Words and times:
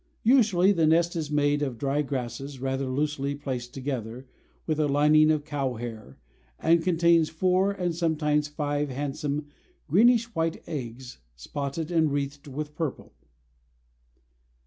Usually, 0.23 0.71
the 0.71 0.87
nest 0.87 1.15
is 1.15 1.29
made 1.29 1.61
of 1.61 1.77
dry 1.77 2.01
grasses 2.01 2.59
rather 2.59 2.87
loosely 2.87 3.35
placed 3.35 3.71
together, 3.75 4.25
with 4.65 4.79
a 4.79 4.87
lining 4.87 5.29
of 5.29 5.43
cowhair, 5.45 6.17
and 6.59 6.81
contains 6.83 7.29
four 7.29 7.71
and 7.71 7.93
sometimes 7.93 8.47
five 8.47 8.89
handsome 8.89 9.49
greenish 9.87 10.25
white 10.33 10.63
eggs, 10.65 11.19
spotted 11.35 11.91
and 11.91 12.11
wreathed 12.11 12.47
with 12.47 12.73
purple. 12.73 13.13